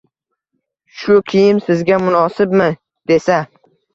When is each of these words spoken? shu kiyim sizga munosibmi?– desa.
shu 1.01 1.17
kiyim 1.33 1.59
sizga 1.67 1.99
munosibmi?– 2.07 2.69
desa. 3.15 3.39